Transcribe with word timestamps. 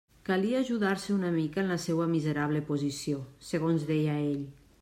Calia 0.27 0.61
ajudar-se 0.61 1.13
una 1.15 1.29
mica 1.35 1.61
en 1.63 1.69
la 1.73 1.77
seua 1.85 2.09
miserable 2.15 2.65
posició, 2.73 3.23
segons 3.53 3.89
deia 3.93 4.21
ell. 4.31 4.45